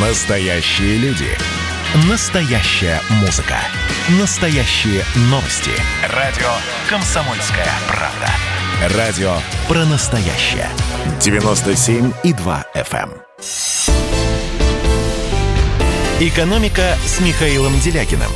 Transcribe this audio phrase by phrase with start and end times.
[0.00, 1.26] Настоящие люди.
[2.08, 3.56] Настоящая музыка.
[4.20, 5.72] Настоящие новости.
[6.14, 6.46] Радио
[6.88, 8.96] «Комсомольская правда».
[8.96, 9.32] Радио
[9.66, 10.68] про настоящее.
[11.18, 13.10] 97,2 FM.
[13.10, 13.12] эм.
[16.20, 18.30] «Экономика» с Михаилом Делякиным.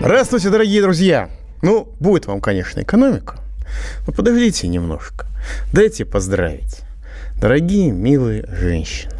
[0.00, 1.30] Здравствуйте, дорогие друзья!
[1.62, 3.36] Ну, будет вам, конечно, экономика.
[4.06, 5.26] Но подождите немножко.
[5.72, 6.82] Дайте поздравить.
[7.40, 9.12] Дорогие, милые женщины.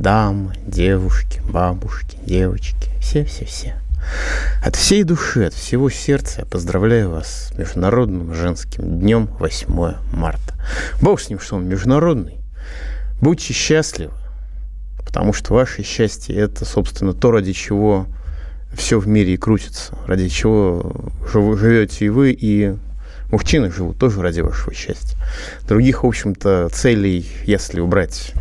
[0.00, 2.88] Дамы, девушки, бабушки, девочки.
[2.98, 3.74] Все-все-все.
[4.64, 9.68] От всей души, от всего сердца я поздравляю вас с Международным женским днем 8
[10.14, 10.54] марта.
[11.02, 12.38] Бог с ним, что он международный.
[13.20, 14.14] Будьте счастливы,
[15.04, 18.06] потому что ваше счастье– это, собственно, то, ради чего
[18.72, 20.90] все в мире и крутится, ради чего
[21.30, 22.76] жив- живете и вы, и
[23.30, 25.18] мужчины живут тоже ради вашего счастья.
[25.68, 28.32] Других, в общем-то, целей, если убрать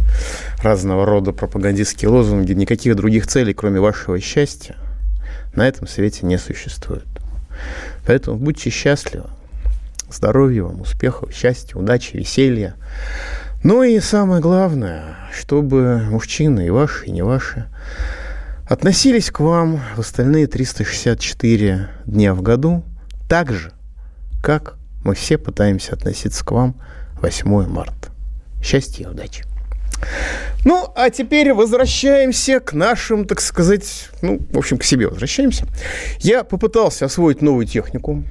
[0.62, 4.76] разного рода пропагандистские лозунги, никаких других целей, кроме вашего счастья,
[5.56, 7.06] на этом свете не существует.
[8.06, 9.30] Поэтому будьте счастливы,
[10.12, 12.76] здоровья вам, успехов, счастья, удачи, веселья.
[13.64, 17.66] Ну и самое главное, чтобы мужчины и ваши, и не ваши
[18.68, 22.84] относились к вам в остальные 364 дня в году
[23.28, 23.72] так же,
[24.46, 26.76] как мы все пытаемся относиться к вам
[27.20, 28.10] 8 марта.
[28.62, 29.44] Счастья и удачи.
[30.64, 35.66] Ну, а теперь возвращаемся к нашим, так сказать, ну, в общем, к себе возвращаемся.
[36.20, 38.24] Я попытался освоить новую технику.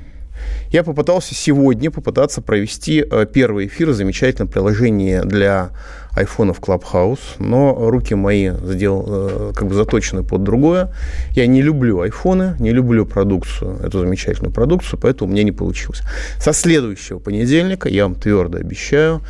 [0.70, 5.70] Я попытался сегодня попытаться провести э, первый эфир в замечательном приложении для
[6.14, 10.92] айфонов Clubhouse, но руки мои сделал, э, как бы заточены под другое.
[11.32, 16.02] Я не люблю айфоны, не люблю продукцию, эту замечательную продукцию, поэтому меня не получилось.
[16.38, 19.22] Со следующего понедельника, я вам твердо обещаю,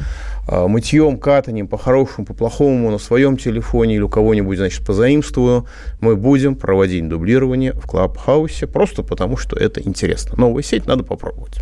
[0.47, 5.67] э, мытьем, катанием, по-хорошему, по-плохому на своем телефоне или у кого-нибудь, значит, позаимствую,
[6.01, 10.35] мы будем проводить дублирование в Клабхаусе, просто потому что это интересно.
[10.37, 11.61] Новая сеть надо попробовать.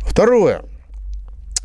[0.00, 0.62] Второе.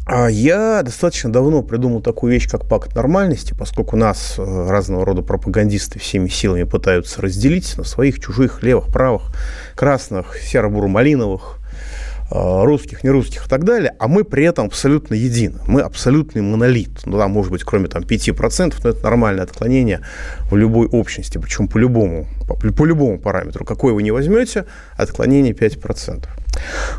[0.10, 5.22] А Я достаточно давно придумал такую вещь, как пакт нормальности, поскольку нас э, разного рода
[5.22, 9.24] пропагандисты всеми силами пытаются разделить на своих, чужих, левых, правых,
[9.76, 11.60] красных, серо-буро-малиновых,
[12.32, 15.60] э, русских, нерусских и так далее, а мы при этом абсолютно едины.
[15.68, 17.06] Мы абсолютный монолит.
[17.06, 20.00] Ну, да, может быть, кроме там 5%, но это нормальное отклонение
[20.50, 23.66] в любой общности, причем по любому, по, по любому параметру.
[23.66, 26.28] Какой вы не возьмете, отклонение 5%.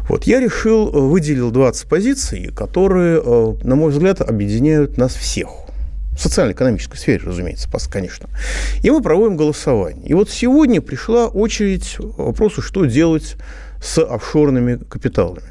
[0.08, 5.48] Вот, я решил, э, выделил 20 позиций, которые, э, на мой взгляд, объединяют нас всех.
[6.12, 8.28] В социально-экономической сфере, разумеется, конечно.
[8.82, 10.04] И мы проводим голосование.
[10.06, 13.36] И вот сегодня пришла очередь вопросу, что делать
[13.80, 15.42] с офшорными капиталами.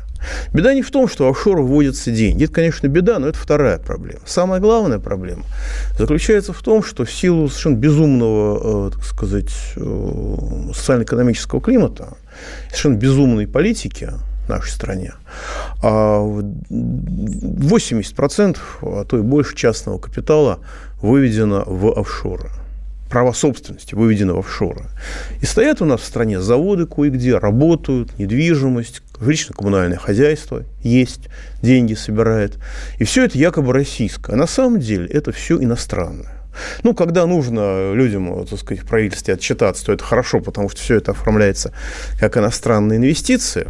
[0.53, 2.45] Беда не в том, что в офшор вводятся деньги.
[2.45, 4.21] Это, конечно, беда, но это вторая проблема.
[4.25, 5.43] Самая главная проблема
[5.97, 10.37] заключается в том, что в силу совершенно безумного, э, так сказать, э,
[10.73, 12.17] социально-экономического климата,
[12.67, 14.11] совершенно безумной политики
[14.45, 15.13] в нашей стране,
[15.83, 16.19] а
[16.69, 20.59] 80%, а то и больше частного капитала
[21.01, 22.49] выведено в офшоры
[23.09, 24.85] права собственности выведены в офшоры.
[25.41, 31.29] И стоят у нас в стране заводы кое-где, работают, недвижимость, жилищно-коммунальное хозяйство есть,
[31.61, 32.57] деньги собирает.
[32.99, 34.33] И все это якобы российское.
[34.33, 36.33] А на самом деле это все иностранное.
[36.83, 40.95] Ну, когда нужно людям, так сказать, в правительстве отчитаться, то это хорошо, потому что все
[40.95, 41.71] это оформляется
[42.19, 43.67] как иностранные инвестиции.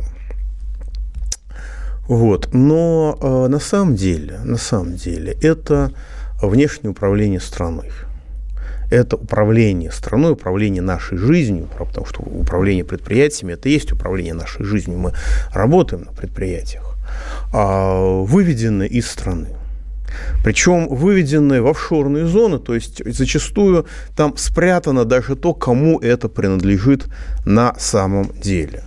[2.07, 2.49] Вот.
[2.53, 5.91] Но э, на самом деле, на самом деле, это
[6.41, 7.91] внешнее управление страной
[8.89, 14.63] это управление страной, управление нашей жизнью, потому что управление предприятиями– это и есть управление нашей
[14.65, 14.97] жизнью.
[14.97, 15.13] Мы
[15.53, 16.95] работаем на предприятиях,
[17.53, 19.49] а выведены из страны.
[20.43, 27.07] Причем выведены в офшорные зоны, то есть зачастую там спрятано даже то, кому это принадлежит
[27.45, 28.83] на самом деле.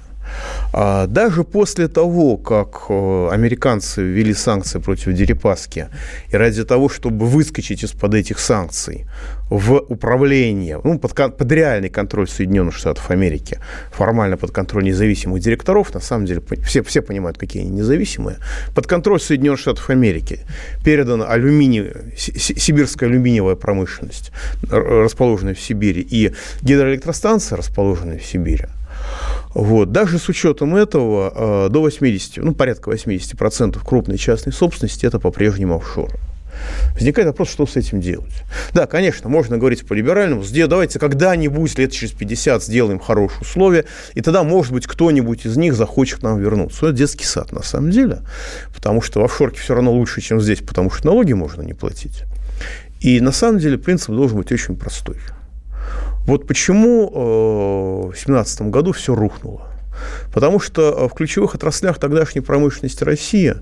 [0.73, 5.89] А даже после того, как э, американцы ввели санкции против Дерипаски,
[6.29, 9.07] и ради того, чтобы выскочить из-под этих санкций
[9.51, 13.59] в управление, ну, под, под реальный контроль Соединенных Штатов Америки,
[13.91, 18.37] формально под контроль независимых директоров, на самом деле все, все понимают, какие они независимые,
[18.75, 20.41] под контроль Соединенных Штатов Америки
[20.85, 24.31] передана алюминий, сибирская алюминиевая промышленность,
[24.71, 26.33] расположенная в Сибири, и
[26.63, 28.67] гидроэлектростанция, расположенная в Сибири.
[29.55, 29.93] Вот.
[29.93, 36.15] Даже с учетом этого до 80, ну, порядка 80% крупной частной собственности это по-прежнему офшоры.
[36.95, 38.43] Возникает вопрос, что с этим делать.
[38.75, 44.43] Да, конечно, можно говорить по-либеральному, давайте когда-нибудь, лет через 50, сделаем хорошие условия, и тогда,
[44.43, 46.89] может быть, кто-нибудь из них захочет к нам вернуться.
[46.89, 48.19] Это детский сад, на самом деле,
[48.75, 52.25] потому что в офшорке все равно лучше, чем здесь, потому что налоги можно не платить.
[53.01, 55.17] И на самом деле принцип должен быть очень простой.
[56.27, 59.67] Вот почему э, в 2017 году все рухнуло.
[60.33, 63.57] Потому что э, в ключевых отраслях тогдашней промышленности России, э,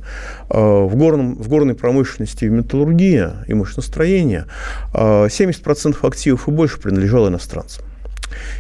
[0.51, 4.47] в, горном, в горной промышленности и металлургии и машиностроения
[4.93, 7.85] 70% активов и больше принадлежало иностранцам.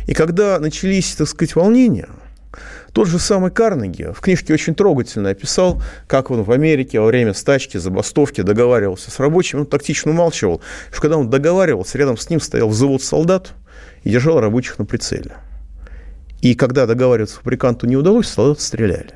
[0.06, 2.08] И когда начались, так сказать, волнения,
[2.92, 7.34] тот же самый Карнеги в книжке очень трогательно описал, как он в Америке во время
[7.34, 12.40] стачки, забастовки договаривался с рабочими, он тактично умалчивал, что когда он договаривался, рядом с ним
[12.40, 13.52] стоял взвод солдат
[14.08, 15.32] и держал рабочих на прицеле.
[16.40, 19.10] И когда договариваться фабриканту не удалось, солдаты стреляли.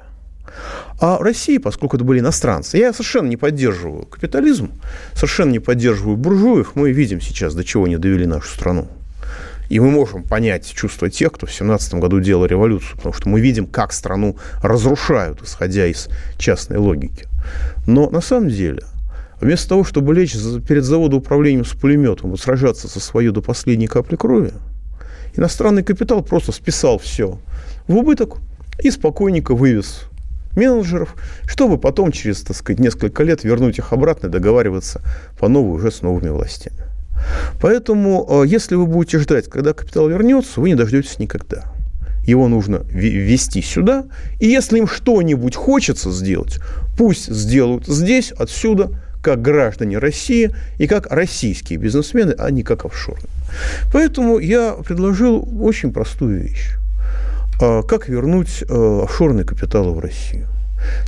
[1.00, 4.70] А в России, поскольку это были иностранцы, я совершенно не поддерживаю капитализм,
[5.14, 8.86] совершенно не поддерживаю буржуев, мы видим сейчас, до чего они довели нашу страну.
[9.70, 13.40] И мы можем понять чувства тех, кто в 17 году делал революцию, потому что мы
[13.40, 17.24] видим, как страну разрушают, исходя из частной логики.
[17.86, 18.82] Но на самом деле,
[19.40, 20.34] вместо того, чтобы лечь
[20.68, 24.52] перед заводом управлением с пулеметом и сражаться со своей до последней капли крови,
[25.36, 27.38] иностранный капитал просто списал все
[27.86, 28.38] в убыток
[28.82, 30.04] и спокойненько вывез
[30.56, 31.14] менеджеров,
[31.46, 35.00] чтобы потом через, так сказать, несколько лет вернуть их обратно и договариваться
[35.38, 36.76] по новой уже с новыми властями.
[37.60, 41.72] Поэтому, э, если вы будете ждать, когда капитал вернется, вы не дождетесь никогда.
[42.26, 44.04] Его нужно ввести сюда,
[44.38, 46.60] и если им что-нибудь хочется сделать,
[46.96, 48.90] пусть сделают здесь, отсюда,
[49.22, 53.28] как граждане России и как российские бизнесмены, а не как офшорные.
[53.92, 56.76] Поэтому я предложил очень простую вещь.
[57.60, 60.46] А, как вернуть э, офшорные капиталы в Россию?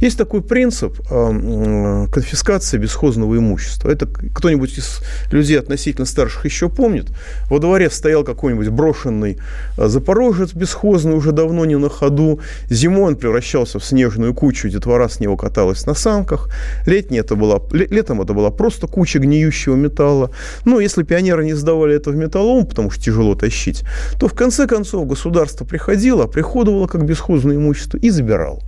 [0.01, 3.91] Есть такой принцип э, конфискации бесхозного имущества.
[3.91, 5.01] Это кто-нибудь из
[5.31, 7.07] людей относительно старших еще помнит.
[7.51, 9.39] Во дворе стоял какой-нибудь брошенный
[9.77, 12.41] э, запорожец бесхозный, уже давно не на ходу.
[12.69, 16.49] Зимой он превращался в снежную кучу, детвора с него каталась на санках.
[16.87, 20.31] Летнее это была, летом это была просто куча гниющего металла.
[20.65, 23.85] Ну, если пионеры не сдавали это в металлолом, потому что тяжело тащить,
[24.19, 28.61] то в конце концов государство приходило, приходовало как бесхозное имущество и забирало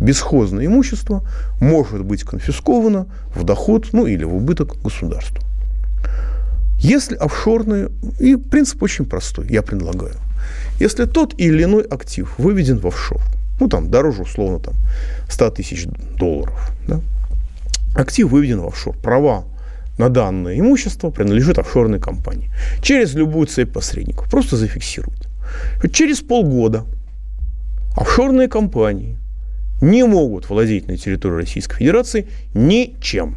[0.00, 1.22] бесхозное имущество
[1.60, 5.42] может быть конфисковано в доход, ну или в убыток государству.
[6.78, 7.90] Если офшорные,
[8.20, 10.14] и принцип очень простой, я предлагаю.
[10.78, 13.20] Если тот или иной актив выведен в офшор,
[13.58, 14.74] ну там дороже условно там
[15.28, 15.86] 100 тысяч
[16.18, 17.00] долларов, да,
[17.96, 19.44] актив выведен в офшор, права
[19.98, 22.50] на данное имущество принадлежит офшорной компании.
[22.82, 24.28] Через любую цепь посредников.
[24.30, 25.26] Просто зафиксируют.
[25.90, 26.84] Через полгода
[27.96, 29.16] офшорные компании
[29.80, 33.36] не могут владеть на территории Российской Федерации ничем.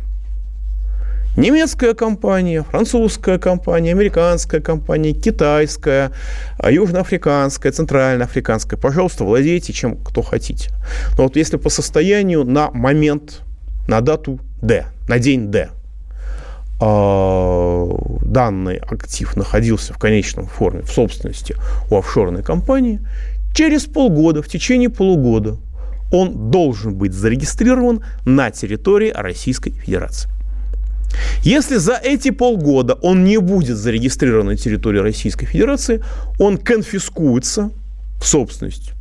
[1.37, 6.11] Немецкая компания, французская компания, американская компания, китайская,
[6.57, 8.77] а, южноафриканская, центральноафриканская.
[8.79, 10.71] Пожалуйста, владейте чем кто хотите.
[11.17, 13.41] Но вот если по состоянию на момент,
[13.87, 15.69] на дату D, на день D,
[16.81, 17.87] а,
[18.21, 21.55] данный актив находился в конечном форме в собственности
[21.89, 22.99] у офшорной компании,
[23.53, 25.57] через полгода, в течение полугода
[26.11, 30.29] он должен быть зарегистрирован на территории Российской Федерации.
[31.43, 36.03] Если за эти полгода он не будет зарегистрирован на территории Российской Федерации,
[36.37, 37.71] он конфискуется
[38.19, 38.91] в собственность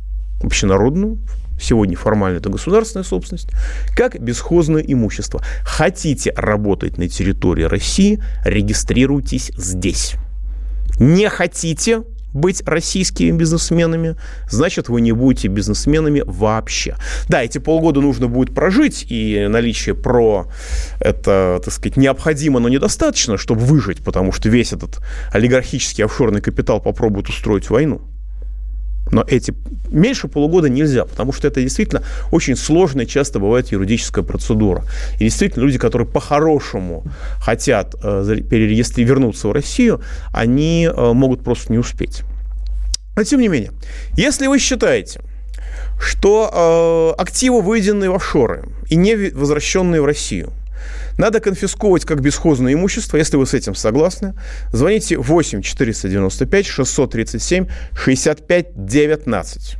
[0.41, 1.19] общенародную,
[1.59, 3.49] сегодня формально это государственная собственность,
[3.95, 5.41] как бесхозное имущество.
[5.63, 10.15] Хотите работать на территории России, регистрируйтесь здесь.
[10.99, 14.15] Не хотите, быть российскими бизнесменами,
[14.49, 16.95] значит, вы не будете бизнесменами вообще.
[17.27, 20.47] Да, эти полгода нужно будет прожить, и наличие про
[20.99, 24.99] это, так сказать, необходимо, но недостаточно, чтобы выжить, потому что весь этот
[25.31, 28.01] олигархический офшорный капитал попробует устроить войну.
[29.11, 29.53] Но эти
[29.89, 34.83] меньше полугода нельзя, потому что это действительно очень сложная, часто бывает юридическая процедура.
[35.15, 37.03] И действительно люди, которые по-хорошему
[37.39, 40.01] хотят э, перерегистрироваться, вернуться в Россию,
[40.31, 42.21] они э, могут просто не успеть.
[43.15, 43.71] Но тем не менее,
[44.15, 45.21] если вы считаете,
[45.99, 50.53] что э, активы, выведенные в офшоры и не возвращенные в Россию,
[51.19, 53.17] надо конфисковывать как бесхозное имущество.
[53.17, 54.35] Если вы с этим согласны,
[54.71, 59.77] звоните 8 495 637 65 19.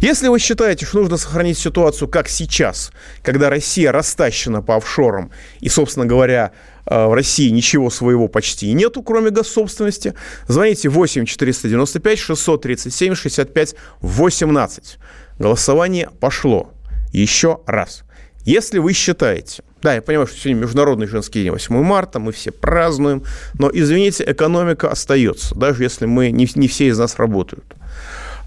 [0.00, 2.90] Если вы считаете, что нужно сохранить ситуацию как сейчас,
[3.22, 6.50] когда Россия растащена по офшорам и, собственно говоря,
[6.86, 10.14] э, в России ничего своего почти нету, кроме госсобственности,
[10.48, 14.98] звоните 8 495 637 65 18.
[15.38, 16.72] Голосование пошло.
[17.12, 18.02] Еще раз.
[18.44, 22.50] Если вы считаете, Да, я понимаю, что сегодня Международный женский день, 8 марта, мы все
[22.50, 23.22] празднуем,
[23.58, 27.66] но, извините, экономика остается, даже если мы, не, не все из нас работают.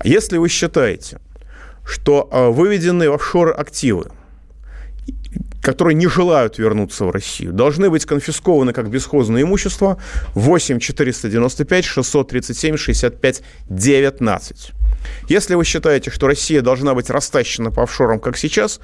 [0.04, 1.20] Если вы считаете,
[1.86, 4.08] что а, выведенные в офшоры активы,
[5.62, 10.02] которые не желают вернуться в Россию, должны быть конфискованы как бесхозное имущество
[10.34, 14.72] 8 495 637 65 19.
[15.30, 18.80] Если вы считаете, что Россия должна быть растащена по офшорам, как сейчас,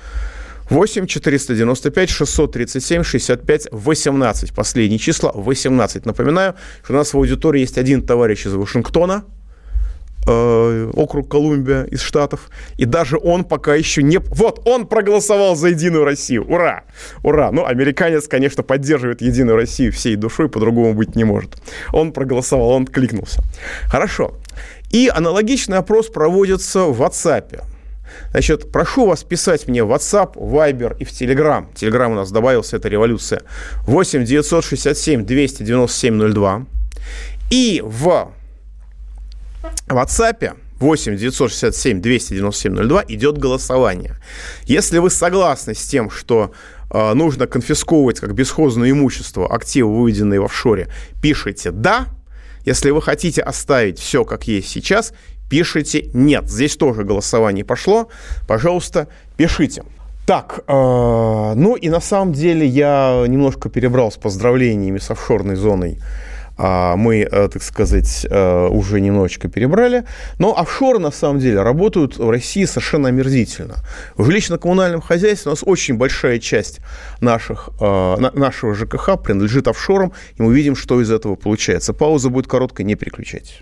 [0.70, 4.53] 8 495 637 65 18.
[4.53, 6.05] Последние числа 18.
[6.05, 9.25] Напоминаю, что у нас в аудитории есть один товарищ из Вашингтона,
[10.27, 14.17] э, округ Колумбия из Штатов, и даже он пока еще не...
[14.17, 16.46] Вот, он проголосовал за Единую Россию.
[16.48, 16.84] Ура!
[17.24, 17.51] Ура!
[17.51, 21.58] Ну, американец, конечно, поддерживает Единую Россию всей душой, по-другому быть не может.
[21.91, 23.43] Он проголосовал, он кликнулся.
[23.88, 24.36] Хорошо.
[24.91, 27.63] И аналогичный опрос проводится в WhatsApp.
[28.32, 31.65] Значит, прошу вас писать мне в WhatsApp, Viber и в Telegram.
[31.74, 33.41] Telegram у нас добавился, это революция.
[33.86, 36.65] 8 967 297 02.
[37.50, 38.32] И в
[39.88, 44.15] WhatsApp 8 967 297 02 идет голосование.
[44.65, 46.51] Если вы согласны с тем, что
[46.89, 50.89] э, нужно конфисковывать как бесхозное имущество активы, выведенные в офшоре,
[51.22, 52.08] пишите «да»,
[52.65, 55.13] если вы хотите оставить все как есть сейчас,
[55.53, 56.50] пишите «нет».
[56.50, 58.07] Здесь тоже голосование пошло.
[58.48, 59.07] Пожалуйста,
[59.38, 59.83] пишите.
[60.25, 66.00] Так, э, ну и на самом деле я немножко перебрал с поздравлениями с офшорной зоной
[66.55, 70.05] а, мы, э, так сказать, э, уже немножечко перебрали.
[70.39, 73.75] Но офшоры, на самом деле, работают в России совершенно омерзительно.
[74.17, 76.79] В жилищно-коммунальном хозяйстве у нас очень большая часть
[77.22, 81.93] наших, э, нашего ЖКХ принадлежит офшорам, и мы видим, что из этого получается.
[81.93, 83.62] Пауза будет короткая, не переключайтесь.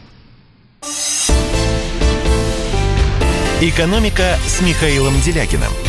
[3.61, 5.71] «Экономика» с Михаилом Делякиным–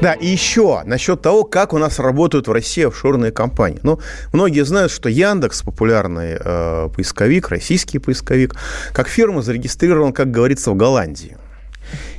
[0.00, 3.80] Да, и еще насчет того, как у нас работают в России офшорные компании.
[3.82, 3.98] Ну,
[4.32, 8.54] многие знают, что Яндекс, популярный э, поисковик, российский поисковик,
[8.92, 11.36] как фирма зарегистрирован, как говорится, в Голландии.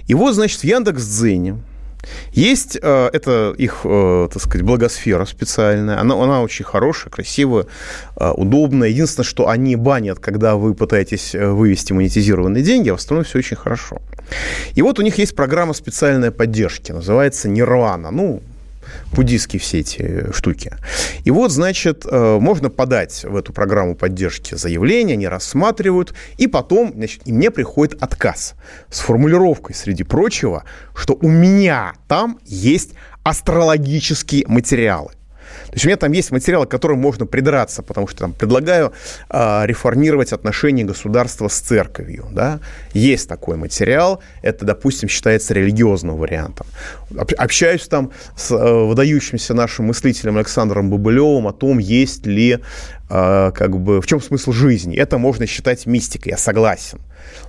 [0.07, 1.59] И вот, значит, в Яндекс.Дзене
[2.31, 7.65] есть, э, это их, э, так сказать, благосфера специальная, она, она очень хорошая, красивая,
[8.15, 8.89] э, удобная.
[8.89, 13.57] Единственное, что они банят, когда вы пытаетесь вывести монетизированные деньги, а в остальном все очень
[13.57, 14.01] хорошо.
[14.75, 18.11] И вот у них есть программа специальной поддержки, называется Нирвана.
[18.11, 18.41] Ну,
[19.13, 20.71] буддийские все эти штуки.
[21.23, 26.93] И вот, значит, э, можно подать в эту программу поддержки заявление, они рассматривают, и потом,
[26.95, 28.55] значит, и мне приходит отказ
[28.89, 30.63] с формулировкой, среди прочего,
[30.95, 32.91] что у меня там есть
[33.23, 35.16] астрологические материалы.
[35.67, 38.93] То есть у меня там есть материалы, к которым можно придраться, потому что там предлагаю
[39.29, 42.25] э, реформировать отношения государства с церковью.
[42.31, 42.59] Да?
[42.93, 46.67] Есть такой материал, это, допустим, считается религиозным вариантом.
[47.37, 52.59] Общаюсь там с э, выдающимся нашим мыслителем Александром Бабылевым о том, есть ли,
[53.09, 54.95] э, как бы, в чем смысл жизни.
[54.95, 56.99] Это можно считать мистикой, я согласен.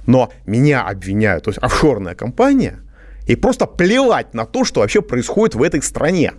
[0.06, 2.80] Но меня обвиняют, то есть офшорная компания,
[3.26, 6.32] и просто плевать на то, что вообще происходит в этой стране.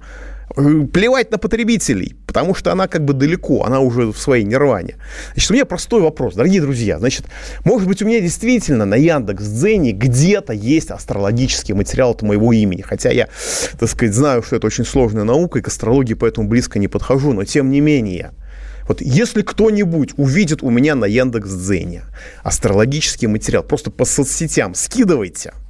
[0.56, 4.96] Э, плевать на потребителей, потому что она как бы далеко, она уже в своей нирване.
[5.34, 6.98] Значит, у меня простой вопрос, дорогие друзья.
[6.98, 7.26] Значит,
[7.66, 12.82] может быть, у меня действительно на Яндекс Дзене где-то есть астрологический материал от моего имени,
[12.82, 13.28] хотя я,
[13.80, 17.34] так сказать, знаю, что это очень сложная наука, и к астрологии поэтому близко не подхожу,
[17.34, 18.32] но тем не менее,
[18.88, 22.04] вот если кто-нибудь увидит у меня на Яндекс Дзене
[22.44, 25.54] астрологический материал, просто по соцсетям скидывайте–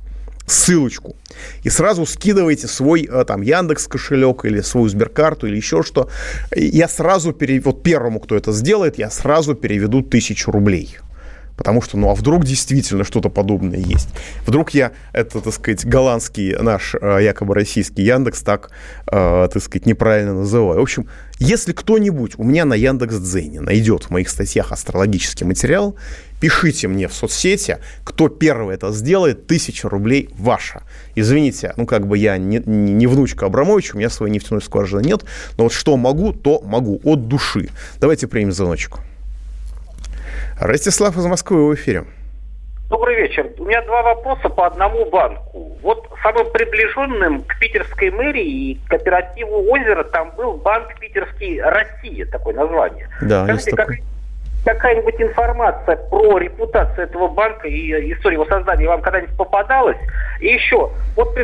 [0.51, 1.15] ссылочку
[1.63, 6.09] и сразу скидываете свой э, там Яндекс кошелек или свою Сберкарту или еще что.
[6.55, 10.97] Я сразу переведу, вот первому, кто это сделает, я сразу переведу тысячу рублей.
[11.59, 14.07] Потому что, ну, а вдруг действительно что-то подобное есть?
[14.47, 18.69] Вдруг я, это, так сказать, голландский наш, э, якобы российский Яндекс так,
[19.07, 20.79] э, так сказать, неправильно называю.
[20.79, 25.97] В общем, если кто-нибудь у меня на Яндекс.Дзене найдет в моих статьях астрологический материал,
[26.39, 30.83] пишите мне в соцсети, кто первый это сделает, тысяча рублей ваша.
[31.15, 35.23] Извините, ну как бы я не, не внучка Абрамовича, у меня своей нефтяной скважины нет,
[35.57, 37.69] но вот что могу, то могу, от души.
[37.99, 38.99] Давайте примем звоночку.
[40.59, 42.05] Ростислав из Москвы в эфире.
[42.89, 43.47] Добрый вечер.
[43.59, 45.77] У меня два вопроса по одному банку.
[45.83, 52.55] Вот самым приближенным к питерской мэрии и кооперативу озера там был банк питерский «Россия», такое
[52.55, 53.07] название.
[53.21, 53.97] Да, Скажите, есть такой.
[53.97, 54.05] Как
[54.65, 59.97] какая-нибудь информация про репутацию этого банка и историю его создания вам когда-нибудь попадалась?
[60.39, 61.35] И еще, вот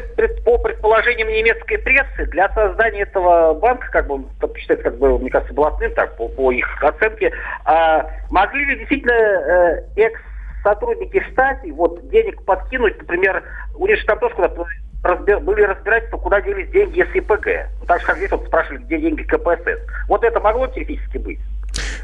[0.43, 4.24] по предположениям немецкой прессы, для создания этого банка, как бы
[4.57, 7.31] считается, как бы, мне кажется, блатным, так, по, по их оценке,
[7.65, 10.22] а, могли ли действительно э, экс
[10.63, 13.43] сотрудники штата вот денег подкинуть, например,
[13.75, 14.65] у них же там тоже куда-то
[15.03, 17.48] разбир, были разбирательства, куда делись деньги из ИПГ.
[17.88, 19.79] Так же, как здесь вот спрашивали, где деньги КПСС.
[20.07, 21.39] Вот это могло теоретически быть?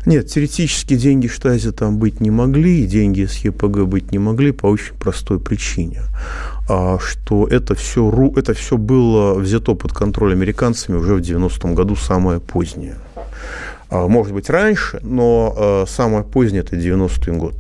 [0.06, 4.66] Нет, теоретически деньги Штази там быть не могли, деньги с ЕПГ быть не могли по
[4.66, 6.02] очень простой причине,
[6.68, 11.96] а, что это все, это все было взято под контроль американцами уже в 90-м году
[11.96, 12.96] самое позднее.
[13.92, 17.56] А, может быть, раньше, но а, самое позднее– это 90-й год.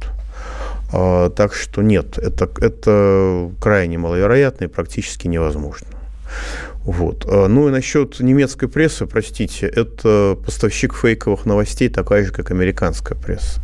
[0.91, 5.87] Так что нет, это, это крайне маловероятно и практически невозможно.
[6.83, 7.25] Вот.
[7.27, 13.17] А, ну и насчет немецкой прессы, простите, это поставщик фейковых новостей такая же, как американская
[13.17, 13.61] пресса.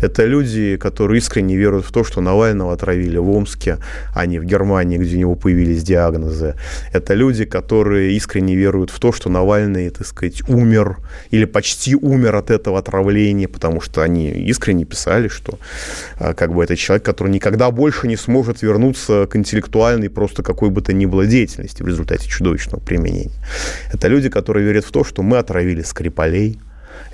[0.00, 3.78] Это люди, которые искренне веруют в то, что Навального отравили в Омске,
[4.14, 6.54] а не в Германии, где у него появились диагнозы.
[6.92, 10.98] Это люди, которые искренне веруют в то, что Навальный, так сказать, умер
[11.32, 15.58] или почти умер от этого отравления, потому что они искренне писали, что
[16.18, 20.70] а, как бы это человек, который никогда больше не сможет вернуться к интеллектуальной просто какой
[20.70, 23.32] бы то ни было деятельности в результате чудовищного научного применения.
[23.92, 26.58] Это люди, которые верят в то, что мы отравили Скрипалей,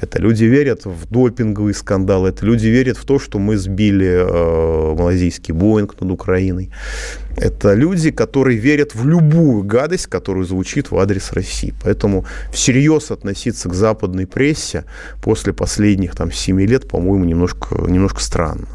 [0.00, 4.94] это люди верят в допинговые скандалы, это люди верят в то, что мы сбили э,
[4.94, 6.70] малазийский Боинг над Украиной.
[7.36, 11.72] Это люди, которые верят в любую гадость, которая звучит в адрес России.
[11.82, 14.84] Поэтому всерьез относиться к западной прессе
[15.22, 18.68] после последних там, 7 лет, по-моему, немножко, немножко странно.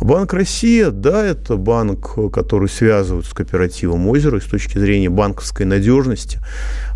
[0.00, 6.40] Банк Россия, да, это банк, который связывают с кооперативом озера с точки зрения банковской надежности,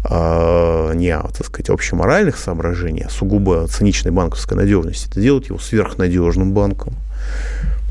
[0.04, 5.08] а, не, так сказать, общеморальных соображений, а сугубо циничной банковской надежности.
[5.10, 6.94] Это делает его сверхнадежным банком.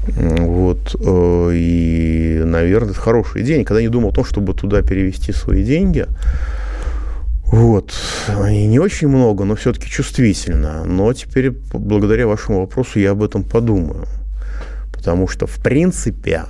[0.08, 0.96] Вот.
[1.00, 3.60] Э, и, наверное, это хорошая идея.
[3.60, 6.06] Никогда не думал о том, чтобы туда перевести свои деньги.
[7.46, 7.94] Вот.
[8.50, 10.84] И не очень много, но все-таки чувствительно.
[10.86, 14.06] Но теперь, благодаря вашему вопросу, я об этом подумаю
[15.08, 16.44] потому что, в принципе,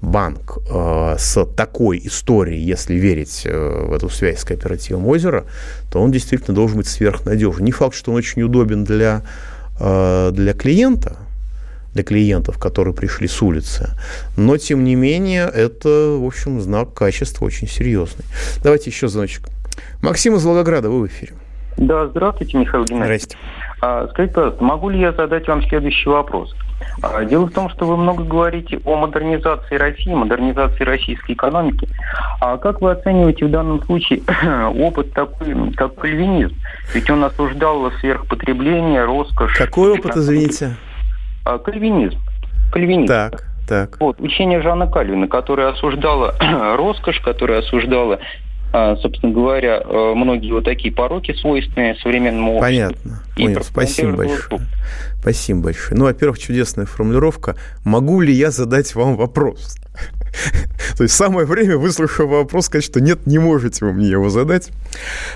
[0.00, 5.44] банк э, с такой историей, если верить э, в эту связь с кооперативом озера,
[5.92, 7.62] то он действительно должен быть сверхнадежен.
[7.62, 9.20] Не факт, что он очень удобен для,
[9.78, 11.18] э, для клиента,
[11.92, 13.90] для клиентов, которые пришли с улицы.
[14.34, 18.24] Но, тем не менее, это, в общем, знак качества очень серьезный.
[18.64, 19.42] Давайте еще звоночек.
[20.00, 21.34] Максим из Волгограда, вы в эфире.
[21.76, 23.24] Да, здравствуйте, Михаил Геннадьевич.
[23.24, 23.36] Здрасте.
[23.82, 26.54] А, скажите, пожалуйста, могу ли я задать вам следующий вопрос?
[27.02, 31.88] А, дело в том, что вы много говорите о модернизации России, модернизации российской экономики.
[32.40, 34.22] А как вы оцениваете в данном случае
[34.76, 36.54] опыт такой, как кальвинизм?
[36.94, 39.56] Ведь он осуждал сверхпотребление, роскошь.
[39.56, 40.76] Какой опыт, извините?
[41.44, 42.18] А, кальвинизм.
[42.72, 43.06] Кальвинизм.
[43.06, 43.44] Так.
[43.68, 44.00] Так.
[44.00, 46.34] Вот, учение Жана Кальвина, которое осуждало
[46.76, 48.18] роскошь, которое осуждало
[48.72, 52.66] собственно говоря, э, многие вот такие пороки свойственные современному обществу.
[52.66, 53.22] Понятно.
[53.36, 53.62] Понял.
[53.62, 54.60] Спасибо большое.
[55.20, 55.98] Спасибо большое.
[55.98, 57.56] Ну, во-первых, чудесная формулировка.
[57.84, 59.76] Могу ли я задать вам вопрос?
[60.96, 64.68] То есть самое время, выслушав вопрос, сказать, что нет, не можете вы мне его задать.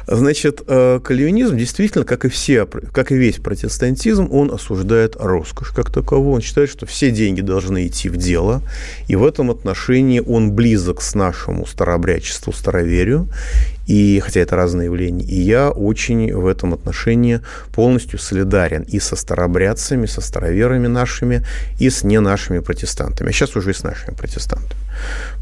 [0.06, 5.90] Значит, э, кальвинизм действительно, как и, все, как и весь протестантизм, он осуждает роскошь как
[5.90, 6.34] таковую.
[6.34, 8.62] Он считает, что все деньги должны идти в дело,
[9.08, 13.28] и в этом отношении он близок с нашему старообрядчеству, староверию,
[13.86, 17.40] и, хотя это разные явления, и я очень в этом отношении
[17.74, 21.44] полностью солидарен и со старообрядцами, со староверами нашими,
[21.78, 23.28] и с не нашими протестантами.
[23.28, 24.83] А сейчас уже и с нашими протестантами.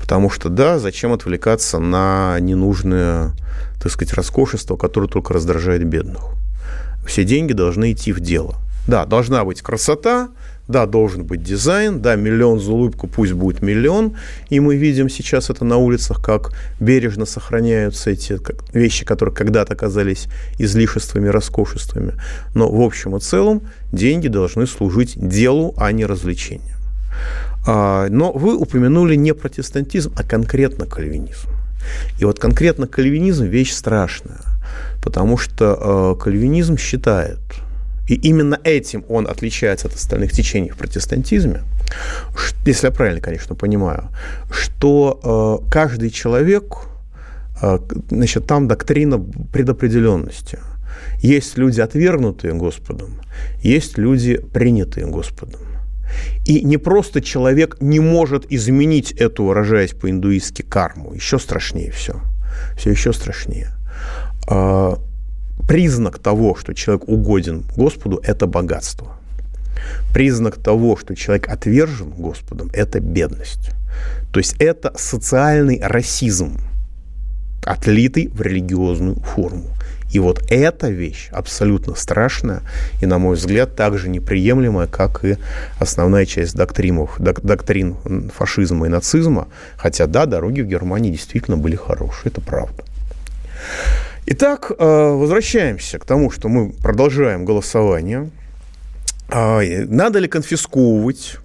[0.01, 3.33] Потому что, да, зачем отвлекаться на ненужное,
[3.81, 6.23] так сказать, роскошество, которое только раздражает бедных.
[7.07, 8.57] Все деньги должны идти в дело.
[8.87, 10.31] Да, должна быть красота,
[10.69, 14.17] да, должен быть дизайн, да, миллион за улыбку, пусть будет миллион.
[14.49, 18.39] И мы видим сейчас это на улицах, как бережно сохраняются эти
[18.73, 20.27] вещи, которые когда-то казались
[20.59, 22.15] излишествами, роскошествами.
[22.55, 23.63] Но в общем и целом
[23.93, 26.77] деньги должны служить делу, а не развлечению.
[27.67, 31.49] А, но вы упомянули не протестантизм, а конкретно кальвинизм.
[32.19, 34.41] И вот конкретно кальвинизм– вещь страшная,
[35.03, 37.41] потому что э, кальвинизм считает,
[38.09, 41.63] и именно этим он отличается от остальных течений в протестантизме,
[42.65, 44.09] если я правильно, конечно, понимаю,
[44.51, 46.77] что э, каждый человек,
[48.11, 49.21] значит, там доктрина
[49.53, 50.59] предопределенности.
[51.21, 53.21] Есть люди, отвергнутые Господом,
[53.63, 55.61] есть люди, принятые Господом.
[56.45, 61.15] И не просто человек не может изменить эту, выражаясь по-индуистски, карму.
[61.15, 62.21] Еще страшнее все.
[62.77, 63.71] Все еще страшнее.
[64.49, 64.99] А,
[65.67, 69.17] признак того, что человек угоден Господу, это богатство.
[70.13, 73.71] Признак того, что человек отвержен Господом, это бедность.
[74.33, 76.59] То есть это социальный расизм,
[77.65, 79.71] отлитый в религиозную форму.
[80.13, 82.63] И вот эта вещь абсолютно страшная
[83.01, 85.39] и, на мой взгляд, также неприемлемая, как и
[85.79, 89.49] основная часть доктринов, док, доктрин фашизма и нацизма.
[89.77, 92.85] Хотя, да, дороги в Германии действительно были хорошие, это правда.
[94.27, 98.31] Итак, э, возвращаемся к тому, что мы продолжаем голосование.
[99.31, 101.39] А, надо ли конфисковывать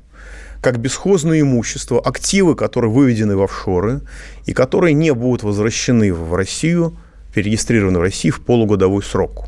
[0.62, 4.02] как бесхозное имущество активы, которые выведены в офшоры
[4.46, 6.98] и которые не будут возвращены в Россию–
[7.38, 9.46] перерегистрированы в России в полугодовой срок.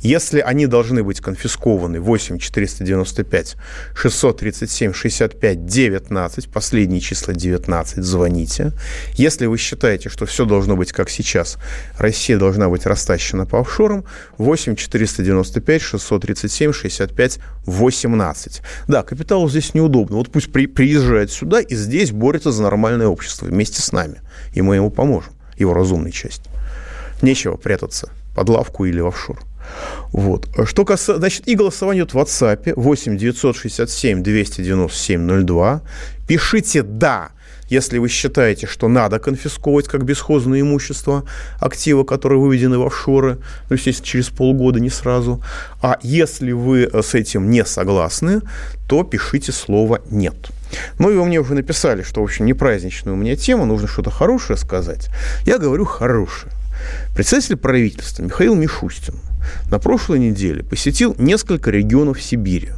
[0.00, 3.56] Если они должны быть конфискованы 8 495
[3.94, 8.72] 637 65 19, последние числа 19, звоните.
[9.12, 11.58] Если вы считаете, что все должно быть как сейчас,
[11.98, 14.06] Россия должна быть растащена по офшорам,
[14.38, 18.62] 8 495 637 65 18.
[18.86, 20.16] Да, капиталу здесь неудобно.
[20.16, 24.22] Вот пусть при, приезжает сюда и здесь борется за нормальное общество вместе с нами.
[24.54, 26.48] И мы ему поможем, его разумной части.
[27.22, 29.40] Нечего прятаться под лавку или в офшор.
[30.12, 30.48] Вот.
[30.64, 35.82] Что касается, значит, и голосование в WhatsApp 8 967 297 02.
[36.26, 37.30] Пишите «да»,
[37.68, 41.24] если вы считаете, что надо конфисковывать как бесхозное имущество
[41.60, 45.42] активы, которые выведены в офшоры, ну, естественно, через полгода, не сразу.
[45.82, 48.40] А если вы с этим не согласны,
[48.88, 50.50] то пишите слово «нет».
[50.98, 53.88] Ну и вы мне уже написали, что, в общем, не праздничная у меня тема, нужно
[53.88, 55.08] что-то хорошее сказать.
[55.44, 56.52] Я говорю хорошее.
[57.14, 59.14] Председатель правительства Михаил Мишустин
[59.70, 62.70] на прошлой неделе посетил несколько регионов Сибири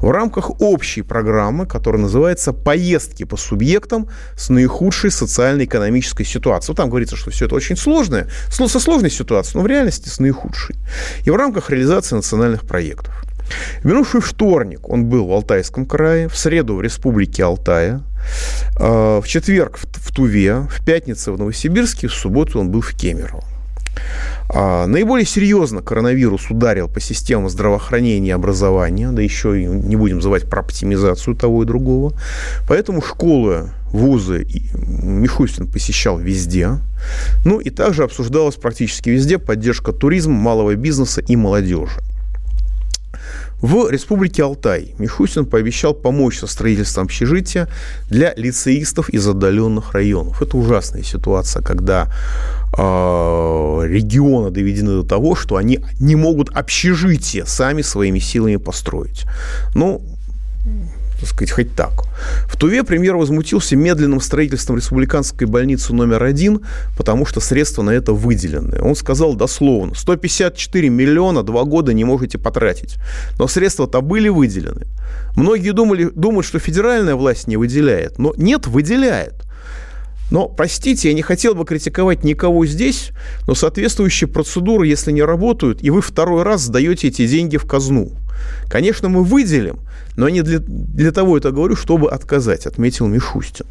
[0.00, 6.72] в рамках общей программы, которая называется «Поездки по субъектам с наихудшей социально-экономической ситуацией».
[6.72, 10.18] Вот там говорится, что все это очень сложное, со сложной ситуацией, но в реальности с
[10.18, 10.76] наихудшей.
[11.24, 13.14] И в рамках реализации национальных проектов.
[13.82, 18.00] В минувший вторник он был в Алтайском крае, в среду в Республике Алтая,
[18.76, 23.44] в четверг в Туве, в пятницу в Новосибирске, в субботу он был в Кемерово.
[24.52, 30.20] А, наиболее серьезно коронавирус ударил по системам здравоохранения и образования, да еще и не будем
[30.20, 32.14] забывать про оптимизацию того и другого.
[32.68, 36.78] Поэтому школы, вузы Мишустин посещал везде.
[37.44, 42.00] Ну и также обсуждалась практически везде поддержка туризма, малого бизнеса и молодежи.
[43.60, 47.68] В Республике Алтай Мишустин пообещал помочь со строительством общежития
[48.08, 50.40] для лицеистов из отдаленных районов.
[50.40, 52.10] Это ужасная ситуация, когда
[52.76, 52.80] э,
[53.86, 59.26] регионы доведены до того, что они не могут общежитие сами своими силами построить.
[59.74, 60.00] Ну,
[61.20, 62.04] так сказать, хоть так.
[62.46, 66.60] В Туве премьер возмутился медленным строительством республиканской больницы номер один,
[66.96, 68.80] потому что средства на это выделены.
[68.80, 72.96] Он сказал дословно, 154 миллиона два года не можете потратить.
[73.38, 74.86] Но средства-то были выделены.
[75.36, 78.18] Многие думали, думают, что федеральная власть не выделяет.
[78.18, 79.34] Но нет, выделяет.
[80.30, 83.10] Но, простите, я не хотел бы критиковать никого здесь,
[83.46, 88.12] но соответствующие процедуры, если не работают, и вы второй раз сдаете эти деньги в казну.
[88.68, 89.80] Конечно, мы выделим,
[90.16, 93.66] но не для, для того это говорю, чтобы отказать, отметил Мишустин.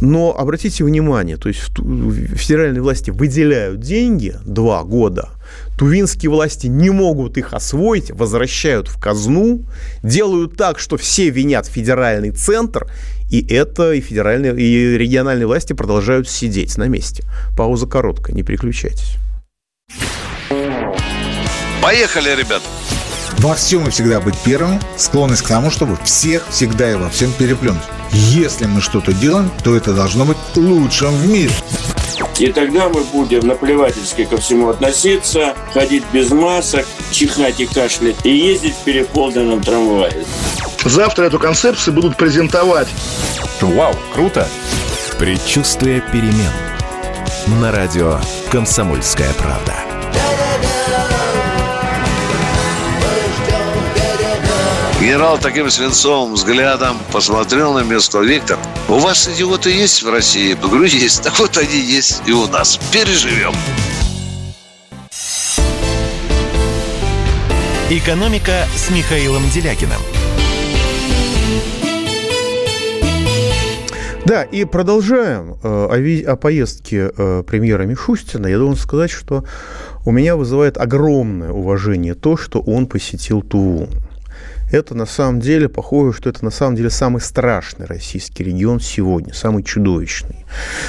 [0.00, 5.28] Но обратите внимание, то есть федеральные власти выделяют деньги два года,
[5.76, 9.62] тувинские власти не могут их освоить, возвращают в казну,
[10.02, 12.86] делают так, что все винят федеральный центр,
[13.30, 17.24] и это и федеральные, и региональные власти продолжают сидеть на месте.
[17.56, 19.16] Пауза короткая, не переключайтесь.
[21.82, 22.62] Поехали, ребят!
[23.38, 27.32] Во всем и всегда быть первыми, склонность к тому, чтобы всех всегда и во всем
[27.32, 27.82] переплюнуть.
[28.12, 31.50] Если мы что-то делаем, то это должно быть лучшим в мире.
[32.38, 38.30] И тогда мы будем наплевательски ко всему относиться, ходить без масок, чихать и кашлять и
[38.30, 40.24] ездить в переполненном трамвае.
[40.84, 42.88] Завтра эту концепцию будут презентовать.
[43.60, 44.48] Вау, круто!
[45.18, 46.52] Предчувствие перемен.
[47.60, 48.18] На радио
[48.50, 49.91] «Комсомольская правда».
[55.02, 58.20] Генерал таким свинцовым взглядом посмотрел на место.
[58.20, 58.56] Виктор,
[58.88, 60.50] у вас идиоты есть в России?
[60.50, 61.24] Я говорю, есть.
[61.24, 62.78] Так вот они есть и у нас.
[62.92, 63.52] Переживем.
[67.90, 70.00] «Экономика» с Михаилом Делякиным.
[74.24, 78.46] Да, и продолжаем э, о, о поездке э, премьера Мишустина.
[78.46, 79.42] Я должен сказать, что
[80.06, 83.88] у меня вызывает огромное уважение то, что он посетил Туву
[84.72, 89.34] это на самом деле похоже, что это на самом деле самый страшный российский регион сегодня,
[89.34, 90.44] самый чудовищный.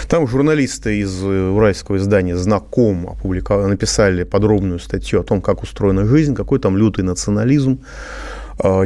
[0.08, 6.06] Там журналисты из э, уральского издания «Знаком» опубликовали, написали подробную статью о том, как устроена
[6.06, 7.80] жизнь, какой там лютый национализм,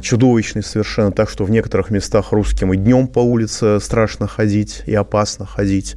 [0.02, 4.96] чудовищный совершенно, так что в некоторых местах русским и днем по улице страшно ходить и
[4.96, 5.96] опасно ходить.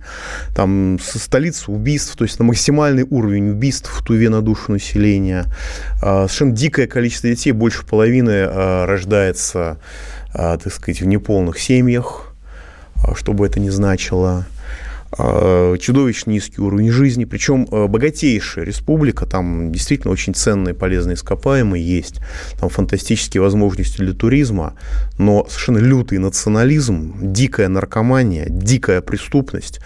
[0.54, 5.46] Там столица убийств, то есть на максимальный уровень убийств в Туве на душу населения.
[6.02, 9.78] А, совершенно дикое количество детей, больше половины а, рождается,
[10.32, 12.34] так сказать, в неполных семьях,
[13.14, 14.46] что бы это ни значило.
[15.18, 21.84] А, чудовищно низкий уровень жизни, причем а, богатейшая республика, там действительно очень ценные полезные ископаемые
[21.84, 22.20] есть,
[22.58, 24.74] там фантастические возможности для туризма,
[25.18, 29.80] но совершенно лютый национализм, дикая наркомания, дикая преступность,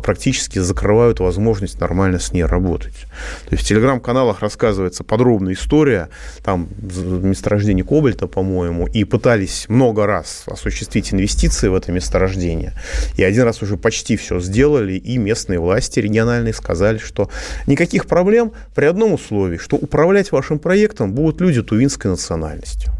[0.00, 2.94] практически закрывают возможность нормально с ней работать.
[3.48, 6.08] То есть в телеграм-каналах рассказывается подробная история,
[6.42, 12.72] там месторождение кобальта, по-моему, и пытались много раз осуществить инвестиции в это месторождение.
[13.16, 17.30] И один раз уже почти все сделали, и местные власти региональные сказали, что
[17.66, 22.90] никаких проблем при одном условии, что управлять вашим проектом будут люди тувинской национальности.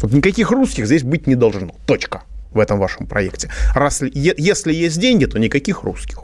[0.00, 1.74] Вот никаких русских здесь быть не должно.
[1.86, 2.22] Точка
[2.56, 3.48] в этом вашем проекте.
[3.74, 6.18] Раз, если есть деньги, то никаких русских.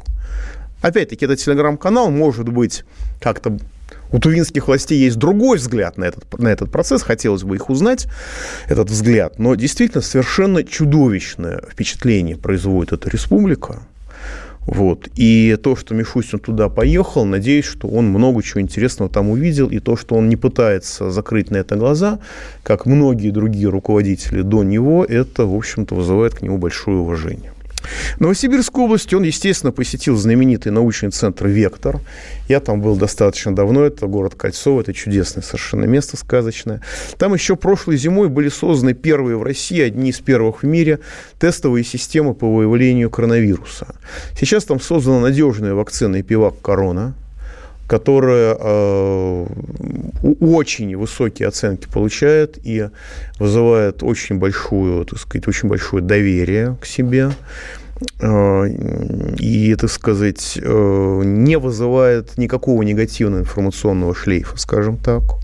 [0.80, 2.84] Опять-таки, этот телеграм-канал может быть
[3.20, 3.56] как-то
[4.10, 8.06] у тувинских властей есть другой взгляд на этот, на этот процесс, хотелось бы их узнать,
[8.68, 13.82] этот взгляд, но действительно совершенно чудовищное впечатление производит эта республика.
[14.66, 15.08] Вот.
[15.16, 19.80] И то, что Мишустин туда поехал, надеюсь, что он много чего интересного там увидел, и
[19.80, 22.20] то, что он не пытается закрыть на это глаза,
[22.62, 27.51] как многие другие руководители до него, это, в общем-то, вызывает к нему большое уважение.
[28.16, 32.00] В Новосибирской области он, естественно, посетил знаменитый научный центр «Вектор».
[32.48, 33.84] Я там был достаточно давно.
[33.84, 34.80] Это город Кольцово.
[34.80, 36.82] Это чудесное совершенно место, сказочное.
[37.18, 41.00] Там еще прошлой зимой были созданы первые в России, одни из первых в мире,
[41.38, 43.94] тестовые системы по выявлению коронавируса.
[44.38, 47.14] Сейчас там создана надежная вакцина и пивак «Корона»,
[47.92, 49.46] которая э,
[50.40, 52.88] очень высокие оценки получает и
[53.38, 57.32] вызывает очень большую, так сказать, очень большое доверие к себе
[58.18, 58.68] э,
[59.38, 65.41] и, так сказать, э, не вызывает никакого негативного информационного шлейфа, скажем так.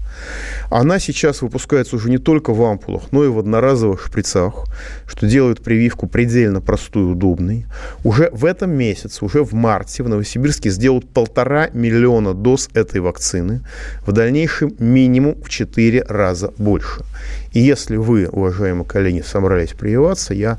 [0.71, 4.67] Она сейчас выпускается уже не только в ампулах, но и в одноразовых шприцах,
[5.07, 7.67] что делает прививку предельно простой и удобной.
[8.05, 13.63] Уже в этом месяце, уже в марте в Новосибирске сделают полтора миллиона доз этой вакцины.
[14.07, 17.05] В дальнейшем минимум в 4 раза больше.
[17.53, 20.59] И если вы, уважаемые коллеги, собрались прививаться, я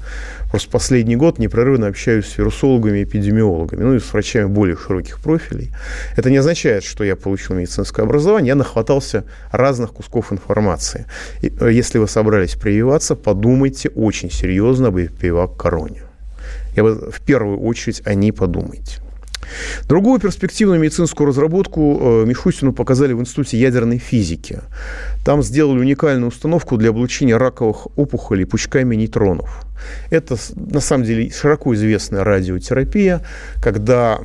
[0.49, 5.71] просто последний год непрерывно общаюсь с вирусологами эпидемиологами, ну и с врачами более широких профилей.
[6.15, 11.06] Это не означает, что я получил медицинское образование, я нахватался разных кусков информации.
[11.41, 16.04] И, э, если вы собрались прививаться, подумайте очень серьезно об прививак короне.
[16.75, 19.02] Я бы в первую очередь о ней подумайте.
[19.88, 24.60] Другую перспективную медицинскую разработку э, Мишустину показали в Институте ядерной физики.
[25.25, 29.65] Там сделали уникальную установку для облучения раковых опухолей пучками нейтронов.
[30.10, 33.21] Это, на самом деле, широко известная радиотерапия,
[33.62, 34.19] когда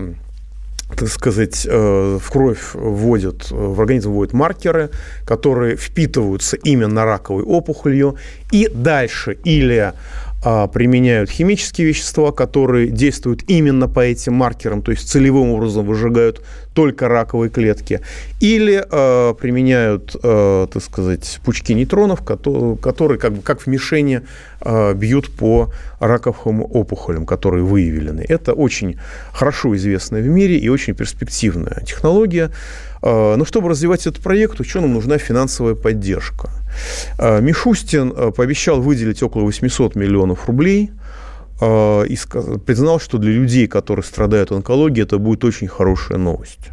[0.97, 4.91] так сказать, э, в кровь вводят, в организм вводят маркеры,
[5.25, 8.17] которые впитываются именно раковой опухолью,
[8.53, 9.93] и дальше или
[10.45, 16.43] применяют химические вещества, которые действуют именно по этим маркерам, то есть целевым образом выжигают
[16.75, 18.01] только раковые клетки,
[18.41, 24.23] или э, применяют, э, так сказать, пучки нейтронов, которые, которые как бы как в мишени
[24.61, 28.25] э, бьют по раковым опухолям, которые выявлены.
[28.29, 28.99] Это очень
[29.33, 32.51] хорошо известная в мире и очень перспективная технология.
[33.05, 36.51] Э, но чтобы развивать этот проект, ученым нужна финансовая поддержка.
[37.19, 40.91] Э, Мишустин э, пообещал выделить около 800 миллионов рублей
[41.63, 42.19] и
[42.67, 46.71] признал, что для людей, которые страдают онкологией, это будет очень хорошая новость.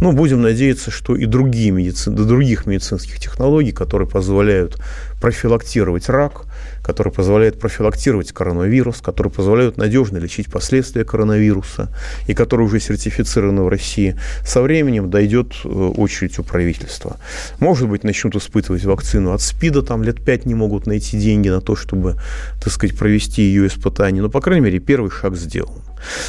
[0.00, 2.08] Но будем надеяться, что и другие медици...
[2.08, 4.80] других медицинских технологий, которые позволяют
[5.20, 6.46] профилактировать рак,
[6.84, 11.88] которые позволяют профилактировать коронавирус, которые позволяют надежно лечить последствия коронавируса
[12.26, 17.16] и которые уже сертифицированы в России, со временем дойдет э, очередь у правительства.
[17.58, 21.62] Может быть, начнут испытывать вакцину от СПИДа, там лет пять не могут найти деньги на
[21.62, 22.16] то, чтобы,
[22.62, 25.83] так сказать, провести ее испытание, но, по крайней мере, первый шаг сделан.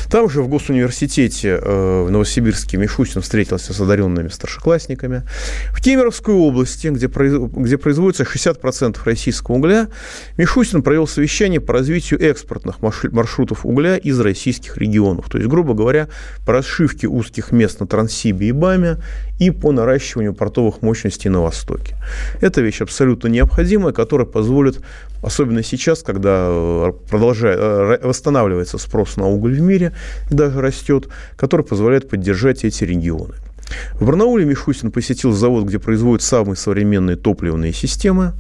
[0.10, 5.24] Там же в Госуниверситете э, в Новосибирске Мишустин встретился с одаренными старшеклассниками.
[5.72, 9.88] В Кемеровской области, где, где производится 60% российского угля,
[10.38, 15.30] Мишустин провел совещание по развитию экспортных маршрутов угля из российских регионов.
[15.30, 16.08] То есть, грубо говоря,
[16.46, 18.98] по расшивке узких мест на Транссибе и БАМе
[19.40, 21.96] и по наращиванию портовых мощностей на Востоке.
[22.42, 24.82] Это вещь абсолютно необходимая, которая позволит,
[25.26, 29.92] особенно сейчас, когда э, продолжает, э, восстанавливается спрос на уголь в мире
[30.30, 33.34] и даже растет, который позволяет поддержать эти регионы.
[34.00, 38.34] В Барнауле Мишустин посетил завод, где производят самые современные топливные системы.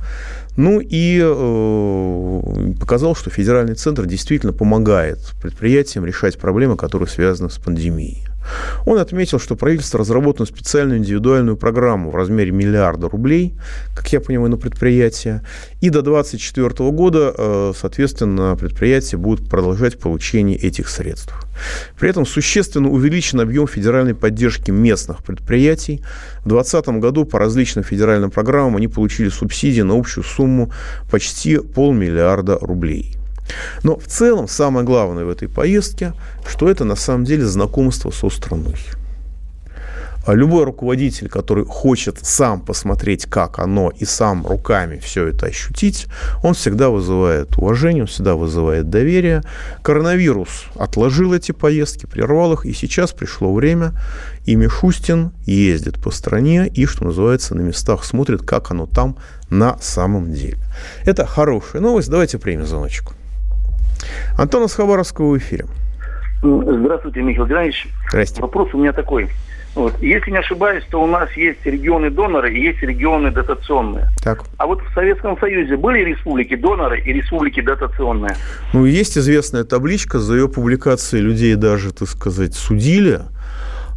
[0.58, 7.58] Ну и э, показал, что федеральный центр действительно помогает предприятиям решать проблемы, которые связаны с
[7.58, 8.28] пандемией.
[8.86, 13.56] Он отметил, что правительство разработало специальную индивидуальную программу в размере миллиарда рублей,
[13.96, 15.42] как я понимаю, на предприятие,
[15.82, 21.34] и до 2024 года, э, соответственно, предприятия будут продолжать получение этих средств.
[22.00, 26.04] При этом существенно увеличен объем федеральной поддержки местных предприятий.
[26.44, 30.72] В 2020 году по различным федеральным программам они получили субсидии на общую сумму
[31.10, 33.16] почти полмиллиарда рублей.
[33.84, 36.14] Но в целом самое главное в этой поездке,
[36.48, 38.76] что это на самом деле знакомство со страной.
[40.26, 46.08] А любой руководитель, который хочет сам посмотреть, как оно, и сам руками все это ощутить,
[46.42, 49.44] он всегда вызывает уважение, он всегда вызывает доверие.
[49.84, 53.94] Коронавирус отложил эти поездки, прервал их, и сейчас пришло время,
[54.46, 59.18] и Мишустин ездит по стране и, что называется, на местах смотрит, как оно там
[59.52, 60.58] на самом деле.
[61.06, 62.10] Это хорошая новость.
[62.10, 63.14] Давайте примем звоночку.
[64.38, 65.65] Антон из Хабаровского в эфире.
[66.41, 67.88] Здравствуйте, Михаил Геннадьевич.
[68.10, 68.41] Здрасте.
[68.41, 69.30] Вопрос у меня такой.
[69.76, 70.02] Вот.
[70.02, 74.08] Если не ошибаюсь, то у нас есть регионы-доноры и есть регионы дотационные.
[74.24, 74.46] Так.
[74.58, 78.38] А вот в Советском Союзе были республики-доноры и республики дотационные?
[78.72, 83.22] Ну, есть известная табличка, за ее публикацией людей даже, так сказать, судили.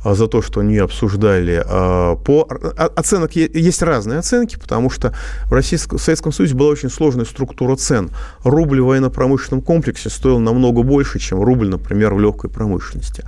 [0.09, 1.63] А, за то, что они обсуждали.
[1.67, 2.49] А, по
[2.97, 5.13] оценок есть разные оценки, потому что
[5.47, 8.11] в, Российском, в Советском Союзе была очень сложная структура цен.
[8.43, 13.25] Рубль в военно-промышленном комплексе стоил намного больше, чем рубль, например, в легкой промышленности.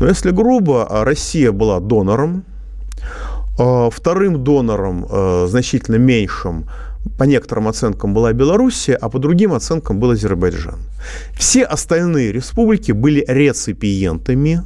[0.00, 2.44] Но если грубо, а, Россия была донором,
[3.56, 6.66] вторым донором, значительно меньшим,
[7.18, 10.80] по некоторым оценкам была Белоруссия, а по другим оценкам был Азербайджан.
[11.38, 14.62] Все остальные республики были реципиентами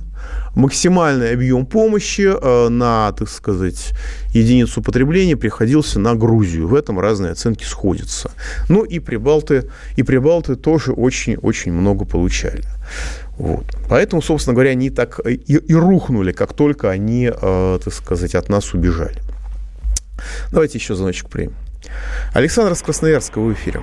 [0.58, 3.92] максимальный объем помощи э, на, так сказать,
[4.34, 6.66] единицу потребления приходился на Грузию.
[6.66, 8.30] В этом разные оценки сходятся.
[8.68, 12.64] Ну и прибалты, и прибалты тоже очень-очень много получали.
[13.36, 13.66] Вот.
[13.88, 18.48] Поэтому, собственно говоря, они так и, и рухнули, как только они, э, так сказать, от
[18.48, 19.20] нас убежали.
[20.50, 21.54] Давайте еще звоночек примем.
[22.34, 23.80] Александр с Красноярска в эфире.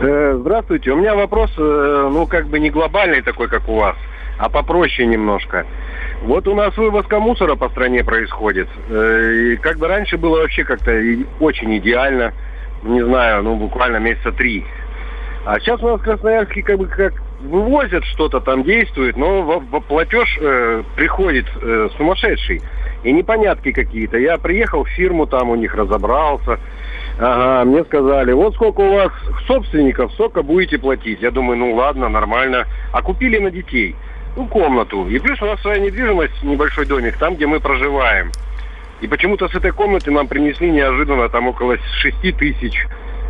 [0.00, 0.92] Э, здравствуйте.
[0.92, 3.96] У меня вопрос, ну, как бы не глобальный такой, как у вас
[4.38, 5.66] а попроще немножко.
[6.22, 8.68] Вот у нас вывозка мусора по стране происходит.
[8.88, 10.92] Э, и как бы раньше было вообще как-то
[11.40, 12.32] очень идеально,
[12.82, 14.64] не знаю, ну буквально месяца три.
[15.44, 19.58] А сейчас у нас в Красноярске как бы как вывозят что-то там действует, но в,
[19.58, 22.62] в платеж э, приходит э, сумасшедший.
[23.02, 24.16] И непонятки какие-то.
[24.16, 26.60] Я приехал в фирму, там у них разобрался.
[27.18, 29.10] Ага, мне сказали, вот сколько у вас
[29.48, 31.20] собственников, сколько будете платить.
[31.20, 32.66] Я думаю, ну ладно, нормально.
[32.92, 33.96] А купили на детей
[34.36, 35.08] ну, комнату.
[35.08, 38.30] И плюс у нас своя недвижимость, небольшой домик, там, где мы проживаем.
[39.00, 42.86] И почему-то с этой комнаты нам принесли неожиданно там около 6 тысяч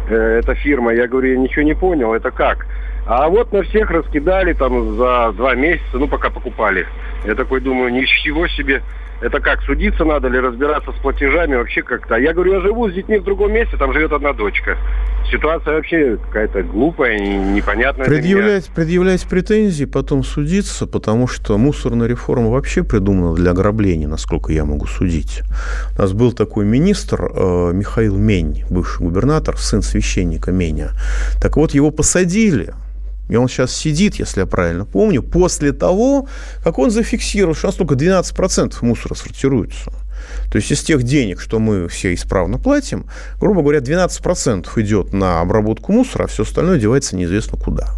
[0.09, 0.93] э, эта фирма.
[0.93, 2.67] Я говорю, я ничего не понял, это как?
[3.07, 6.87] А вот на всех раскидали там за два месяца, ну, пока покупали.
[7.25, 8.83] Я такой думаю, ничего себе.
[9.23, 12.17] Это как, судиться надо или разбираться с платежами вообще как-то?
[12.17, 14.77] Я говорю, я живу с детьми в другом месте, там живет одна дочка.
[15.31, 18.05] Ситуация вообще какая-то глупая, непонятная.
[18.05, 24.65] Предъявлять, предъявлять претензии, потом судиться, потому что мусорная реформа вообще придумана для ограбления, насколько я
[24.65, 25.43] могу судить.
[25.97, 30.91] У нас был такой министр э, Михаил Мень, бывший губернатор, сын священника Меня.
[31.41, 32.75] Так вот, его посадили
[33.29, 36.29] и он сейчас сидит, если я правильно помню, после того,
[36.63, 39.93] как он зафиксировал, что у нас только 12% мусора сортируется.
[40.51, 43.07] То есть из тех денег, что мы все исправно платим,
[43.41, 47.89] грубо говоря, 12% идет на обработку мусора, а все остальное девается неизвестно куда.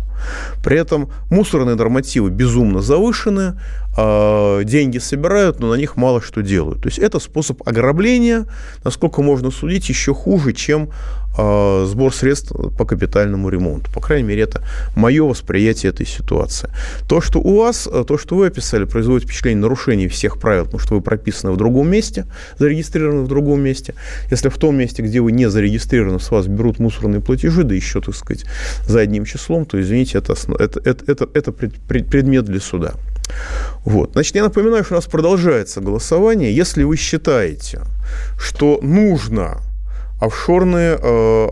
[0.62, 3.60] При этом мусорные нормативы безумно завышены,
[3.96, 6.82] а, деньги собирают, но на них мало что делают.
[6.82, 8.46] То есть это способ ограбления,
[8.82, 10.90] насколько можно судить, еще хуже, чем
[11.36, 13.90] сбор средств по капитальному ремонту.
[13.92, 14.62] По крайней мере, это
[14.94, 16.70] мое восприятие этой ситуации.
[17.08, 20.94] То, что у вас, то, что вы описали, производит впечатление нарушения всех правил, потому что
[20.94, 22.26] вы прописаны в другом месте,
[22.58, 23.94] зарегистрированы в другом месте.
[24.30, 28.00] Если в том месте, где вы не зарегистрированы, с вас берут мусорные платежи, да еще,
[28.00, 28.44] так сказать,
[28.86, 32.94] за одним числом, то, извините, это, это, это, это предмет для суда.
[33.84, 34.12] Вот.
[34.12, 36.54] Значит, я напоминаю, что у нас продолжается голосование.
[36.54, 37.80] Если вы считаете,
[38.38, 39.60] что нужно
[40.20, 41.48] офшорные э,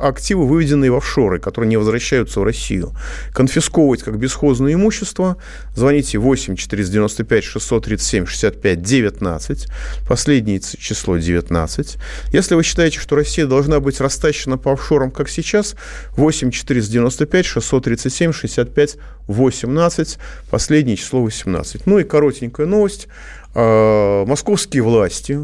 [0.00, 2.92] активы, выведенные в офшоры, которые не возвращаются в Россию,
[3.32, 5.36] конфисковывать как бесхозное имущество,
[5.74, 9.68] звоните 8 495 637 65 19,
[10.08, 11.96] последнее число 19.
[12.32, 15.76] Если вы считаете, что Россия должна быть растащена по офшорам, как сейчас,
[16.16, 20.18] 8 495 637 65 18,
[20.50, 21.86] последнее число 18.
[21.86, 23.08] Ну и коротенькая новость.
[23.54, 25.38] Э, московские власти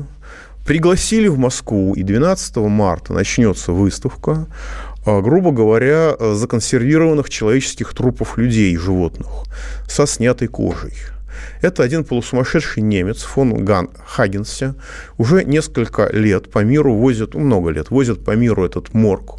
[0.68, 4.46] пригласили в Москву, и 12 марта начнется выставка,
[5.06, 9.28] а, грубо говоря, законсервированных человеческих трупов людей и животных
[9.88, 10.92] со снятой кожей.
[11.62, 14.74] Это один полусумасшедший немец, фон Ган Хагенсе.
[15.16, 19.36] Уже несколько лет по миру возят, ну, много лет, возят по миру этот морг,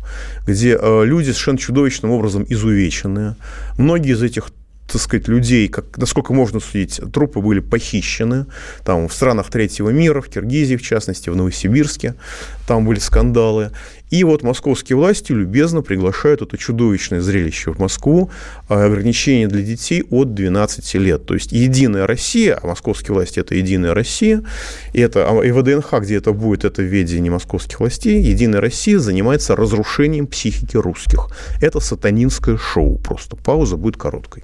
[0.47, 3.35] где э, люди совершенно чудовищным образом изувеченные.
[3.77, 4.49] Многие из этих
[4.91, 8.45] так сказать, людей, как, насколько можно судить, трупы были похищены
[8.83, 12.15] там, в странах третьего мира, в Киргизии, в частности, в Новосибирске,
[12.67, 13.71] там были скандалы.
[14.09, 18.31] И вот московские власти любезно приглашают это чудовищное зрелище в Москву,
[18.67, 21.25] а, ограничение для детей от 12 лет.
[21.25, 24.43] То есть «Единая Россия», а московские власти– это «Единая Россия»,
[24.93, 28.97] и, это, а, и ВДНХ, где это будет, это в ведении московских властей, «Единая Россия»
[28.97, 31.27] занимается разрушением психики русских.
[31.61, 33.35] Это сатанинское шоу просто.
[33.35, 34.43] Пауза будет короткой.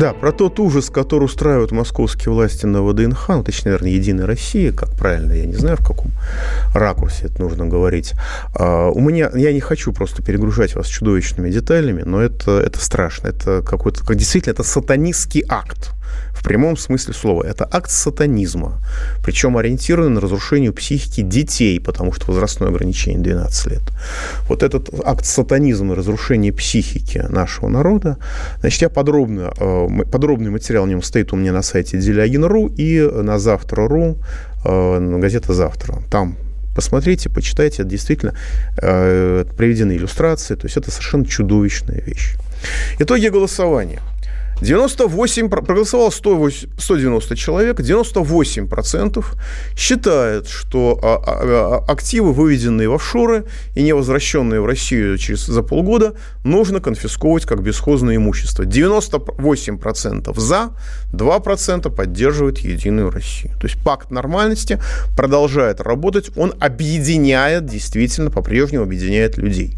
[0.00, 4.72] Да, про тот ужас, который устраивают московские власти на ВДНХ, ну, точнее, наверное, Единая Россия,
[4.72, 6.12] как правильно, я не знаю, в каком
[6.74, 8.14] ракурсе это нужно говорить.
[8.54, 13.28] А, у меня, я не хочу просто перегружать вас чудовищными деталями, но это, это страшно.
[13.28, 15.90] Это какой-то, как, действительно, это сатанистский акт
[16.40, 17.44] в прямом смысле слова.
[17.44, 18.80] Это акт сатанизма,
[19.22, 23.82] причем ориентированный на разрушение психики детей, потому что возрастное ограничение 12 лет.
[24.48, 28.16] Вот этот акт сатанизма и разрушения психики нашего народа,
[28.60, 33.00] значит, я подробно, э, подробный материал о нем стоит у меня на сайте Делягин.ру и
[33.00, 34.16] на завтра.ру,
[34.64, 35.98] э, газета «Завтра».
[36.10, 36.36] Там
[36.74, 38.34] посмотрите, почитайте, это действительно
[38.80, 42.36] э, приведены иллюстрации, то есть это совершенно чудовищная вещь.
[42.98, 44.00] Итоги голосования.
[44.60, 49.24] 98, проголосовало 190 человек, 98%
[49.76, 53.44] считают, что а, а, а, активы, выведенные в офшоры
[53.74, 56.12] и не возвращенные в Россию через, за полгода,
[56.44, 58.64] нужно конфисковывать как бесхозное имущество.
[58.64, 60.70] 98% за,
[61.12, 63.54] 2% поддерживают Единую Россию.
[63.58, 64.78] То есть пакт нормальности
[65.16, 69.76] продолжает работать, он объединяет, действительно, по-прежнему объединяет людей.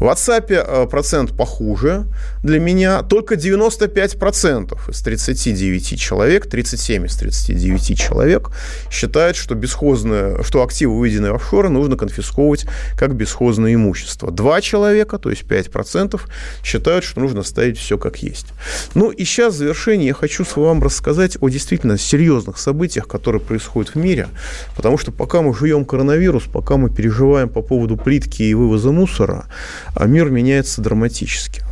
[0.00, 2.06] В WhatsApp процент похуже
[2.42, 8.50] для меня, только 95 6% из 39 человек, 37 из 39 человек
[8.90, 14.30] считают, что, бесхозное, что активы, выведенные в офшоры, нужно конфисковывать как бесхозное имущество.
[14.30, 16.20] Два человека, то есть 5%,
[16.64, 18.46] считают, что нужно ставить все как есть.
[18.94, 23.40] Ну и сейчас в завершение я хочу с вам рассказать о действительно серьезных событиях, которые
[23.40, 24.28] происходят в мире,
[24.74, 29.46] потому что пока мы живем коронавирус, пока мы переживаем по поводу плитки и вывоза мусора,
[29.94, 31.65] а мир меняется драматически.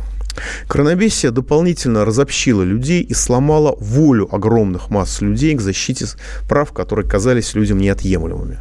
[0.67, 6.05] Коронабесия дополнительно разобщила людей и сломала волю огромных масс людей к защите
[6.47, 8.59] прав, которые казались людям неотъемлемыми.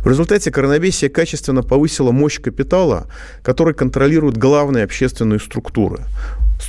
[0.00, 3.06] В результате коронабесия качественно повысила мощь капитала,
[3.42, 6.00] который контролирует главные общественные структуры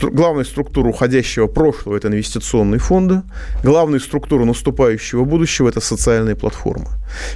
[0.02, 3.22] главная структура уходящего прошлого– это инвестиционные фонды.
[3.64, 6.88] Главная структура наступающего будущего– это социальные платформы.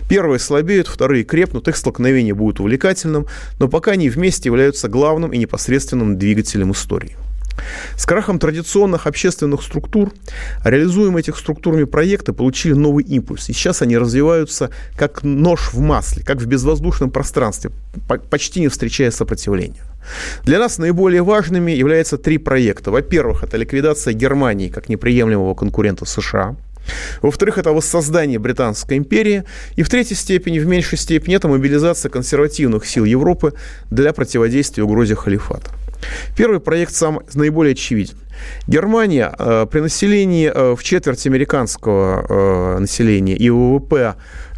[0.08, 3.28] Первые слабеют, вторые крепнут, их столкновение будет увлекательным,
[3.60, 7.18] но пока они вместе являются главным и непосредственным двигателем истории.
[7.98, 10.12] С крахом традиционных общественных структур
[10.64, 13.50] реализуемые этих структурами проекты получили новый импульс.
[13.50, 17.72] И сейчас они развиваются как нож в масле, как в безвоздушном пространстве,
[18.30, 19.82] почти не встречая сопротивления.
[20.44, 22.92] Для нас наиболее важными являются три проекта.
[22.92, 26.56] Во-первых, это ликвидация Германии как неприемлемого конкурента США.
[27.22, 29.44] Во-вторых, это воссоздание Британской империи.
[29.76, 33.54] И в третьей степени, в меньшей степени, это мобилизация консервативных сил Европы
[33.90, 35.72] для противодействия угрозе халифата.
[36.38, 38.18] Первый проект сам наиболее очевиден.
[38.68, 44.16] Германия э, при населении э, в четверть американского э, населения и ВВП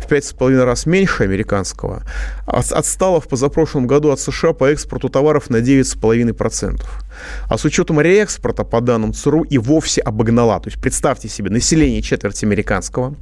[0.08, 2.04] в пять с половиной раз меньше американского,
[2.46, 6.82] отстала в позапрошлом году от США по экспорту товаров на 9,5%.
[7.50, 10.62] А с учетом реэкспорта, по данным ЦРУ, и вовсе обогнала.
[10.62, 13.16] То есть представьте себе, население четверти американского,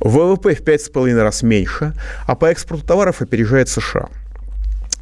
[0.00, 1.92] ВВП в пять с половиной раз меньше,
[2.26, 4.08] а по экспорту товаров опережает США.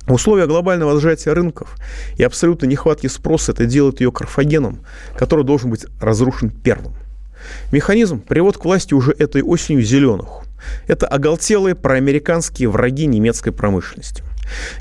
[0.08, 1.76] Условия глобального сжатия рынков
[2.16, 4.80] и абсолютной нехватки спроса это делает ее карфагеном,
[5.16, 6.94] который должен быть разрушен первым.
[7.70, 10.42] Механизм– привод к власти уже этой осенью зеленых.
[10.86, 14.22] Это оголтелые проамериканские враги немецкой промышленности.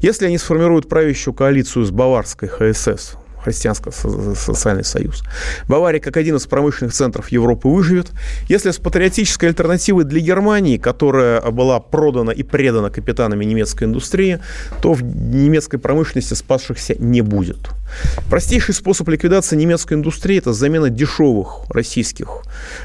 [0.01, 5.23] Если они сформируют правящую коалицию с баварской ХСС, Христианско-социальный союз.
[5.67, 8.11] Бавария, как один из промышленных центров Европы, выживет.
[8.47, 14.39] Если с патриотической альтернативой для Германии, которая была продана и предана капитанами немецкой индустрии,
[14.81, 17.69] то в немецкой промышленности спасшихся не будет.
[18.29, 22.43] Простейший способ ликвидации немецкой индустрии– это замена дешевых российских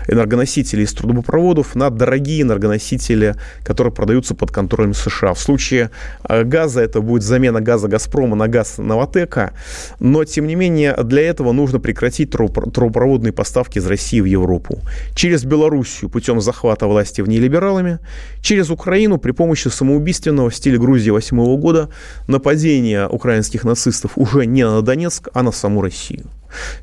[0.09, 5.35] энергоносителей из трубопроводов на дорогие энергоносители, которые продаются под контролем США.
[5.35, 5.91] В случае
[6.29, 9.53] э, газа это будет замена газа «Газпрома» на газ «Новотека»,
[10.01, 14.81] но, тем не менее, для этого нужно прекратить трубопроводные поставки из России в Европу.
[15.15, 17.99] Через Белоруссию путем захвата власти в ней либералами,
[18.41, 21.89] через Украину при помощи самоубийственного в стиле Грузии 8 года
[22.27, 24.96] нападения украинских нацистов уже не на Донецк,
[25.35, 26.27] а на саму Россию.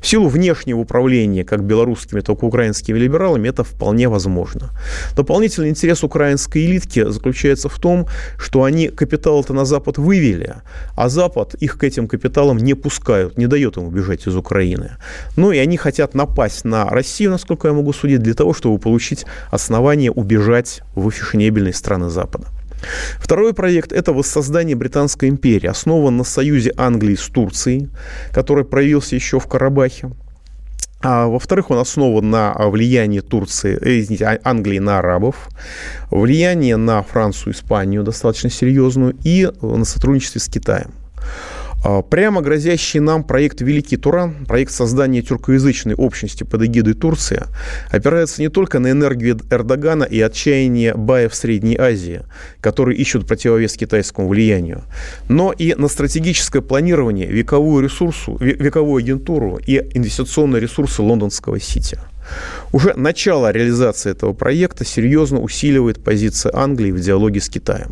[0.00, 4.70] В силу внешнего управления как белорусскими, так и украинскими либералами это вполне возможно.
[5.16, 8.06] Дополнительный интерес украинской элитки заключается в том,
[8.38, 10.54] что они капитал-то на Запад вывели,
[10.96, 14.92] а Запад их к этим капиталам не пускают, не дает им убежать из Украины.
[15.36, 19.26] Ну и они хотят напасть на Россию, насколько я могу судить, для того, чтобы получить
[19.50, 22.46] основание убежать в фешенебельные страны Запада.
[23.18, 27.88] Второй проект– это воссоздание Британской империи, основан на союзе Англии с Турцией,
[28.32, 30.10] который проявился еще в Карабахе.
[31.00, 35.48] А во-вторых, он основан на влиянии Турции, э, извините, а, Англии на арабов,
[36.10, 40.92] влияние на Францию, Испанию достаточно серьезную и на сотрудничестве с Китаем.
[41.84, 47.42] А, прямо грозящий нам проект «Великий Туран», проект создания тюркоязычной общности под эгидой Турции,
[47.90, 52.22] опирается не только на энергию Эрдогана и отчаяние баев в Средней Азии,
[52.62, 54.84] которые ищут противовес китайскому влиянию,
[55.28, 61.98] но и на стратегическое планирование, вековую, ресурсу, вековую агентуру и инвестиционные ресурсы лондонского Сити–
[62.72, 67.90] уже начало реализации этого проекта серьезно усиливает позиции Англии в диалоге с Китаем.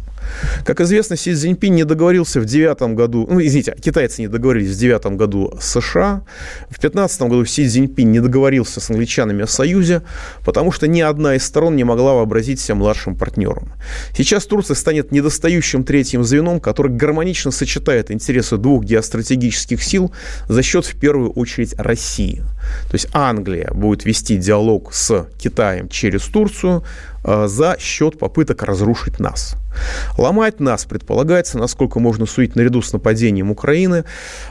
[0.64, 4.78] Как известно, Си Цзиньпин не договорился в девятом году, ну, извините, китайцы не договорились в
[4.78, 6.22] девятом году с США,
[6.70, 10.02] в пятнадцатом году Си Цзиньпин не договорился с англичанами о союзе,
[10.44, 13.72] потому что ни одна из сторон не могла вообразить себя младшим партнером.
[14.16, 20.12] Сейчас Турция станет недостающим третьим звеном, который гармонично сочетает интересы двух геостратегических сил
[20.48, 22.42] за счет, в первую очередь, России.
[22.88, 26.84] То есть Англия будет вести диалог с Китаем через Турцию
[27.24, 29.56] э, за счет попыток разрушить нас.
[30.18, 34.04] Ломать нас предполагается, насколько можно судить наряду с нападением Украины,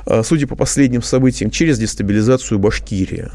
[0.05, 3.30] э, судя по последним событиям, через дестабилизацию Башкирии.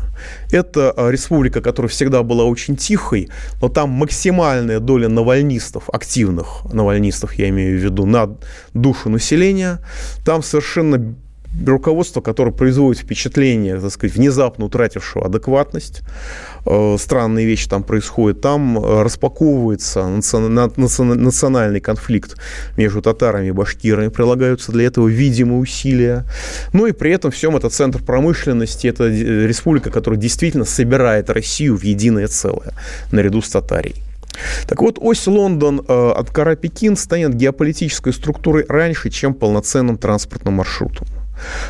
[0.50, 3.28] Это э, республика, которая всегда была очень тихой,
[3.60, 8.36] но там максимальная доля навальнистов, активных навальнистов, я имею в виду, на
[8.74, 9.80] душу населения.
[10.24, 11.14] Там совершенно
[11.64, 16.02] руководство, которое производит впечатление, так сказать, внезапно утратившего адекватность.
[16.64, 18.40] Э, странные вещи там происходят.
[18.40, 22.36] Там э, распаковывается национальный конфликт
[22.76, 24.08] между татарами и башкирами.
[24.08, 26.24] Прилагаются для этого видимые усилия.
[26.72, 31.76] Ну и при этом всем это центр промышленности, это э, республика, которая действительно собирает Россию
[31.76, 32.72] в единое целое,
[33.12, 34.06] наряду с Татарией.
[34.66, 41.06] Так вот, ось Лондон э, Анкара-Пекин станет геополитической структурой раньше, чем полноценным транспортным маршрутом.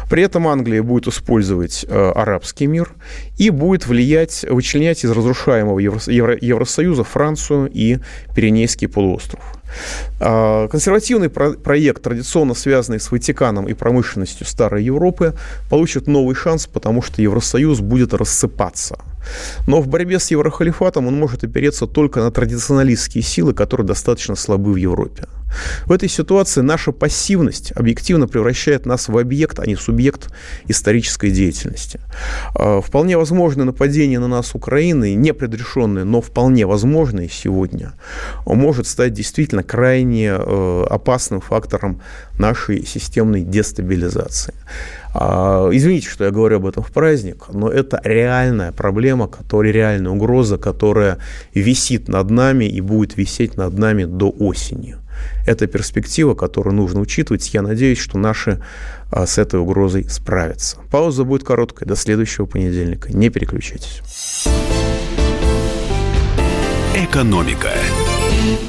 [0.09, 2.95] При этом Англия будет использовать э, арабский мир
[3.37, 7.99] и будет влиять, вычленять из разрушаемого Евро, Евро, Евросоюза Францию и
[8.35, 9.43] Пиренейский полуостров.
[10.21, 15.35] А, консервативный проект, традиционно связанный с Ватиканом и промышленностью Старой Европы,
[15.69, 18.99] получит новый шанс, потому что Евросоюз будет рассыпаться.
[19.67, 24.73] Но в борьбе с еврохалифатом он может опереться только на традиционалистские силы, которые достаточно слабы
[24.73, 25.27] в Европе.
[25.85, 30.33] В этой ситуации наша пассивность объективно превращает нас в объект, а не субъект
[30.69, 32.01] исторической деятельности.
[32.55, 37.93] А, вполне возможное нападение на нас Украины, непредрешенное, но вполне возможное сегодня,
[38.45, 42.01] может стать действительно крайне э, опасным фактором
[42.39, 44.55] нашей системной дестабилизации.
[45.15, 50.13] А, извините, что я говорю об этом в праздник, но это реальная проблема, которая реальная
[50.13, 51.19] угроза, которая
[51.55, 54.97] висит над нами и будет висеть над нами до осени.
[55.47, 57.53] Это перспектива, которую нужно учитывать.
[57.55, 58.63] Я надеюсь, что наши
[59.11, 60.79] а, с этой угрозой справятся.
[60.91, 61.87] Пауза будет короткой.
[61.87, 63.13] До следующего понедельника.
[63.13, 64.03] Не переключайтесь.
[66.95, 67.71] Экономика.